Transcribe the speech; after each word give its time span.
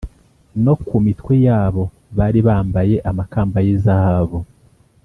no 0.63 0.73
ku 0.85 0.95
mitwe 1.05 1.33
yabo 1.47 1.83
bari 2.17 2.39
bambaye 2.47 2.95
amakamba 3.09 3.57
y’izahabu. 3.65 4.39